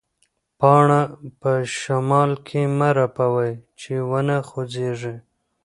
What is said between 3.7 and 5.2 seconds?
چې ونه غوځېږي.